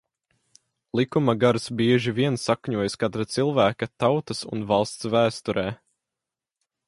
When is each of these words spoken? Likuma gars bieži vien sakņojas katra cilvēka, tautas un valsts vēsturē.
Likuma 0.99 1.35
gars 1.43 1.67
bieži 1.81 2.13
vien 2.19 2.39
sakņojas 2.45 2.97
katra 3.05 3.27
cilvēka, 3.35 3.89
tautas 4.05 4.43
un 4.55 4.63
valsts 4.73 5.11
vēsturē. 5.17 5.67